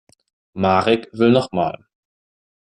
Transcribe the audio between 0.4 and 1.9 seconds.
Marek will noch mal.